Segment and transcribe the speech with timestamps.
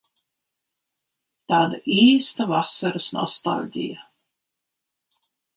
[1.53, 4.11] Tāda īsta vasaras nostaļģija.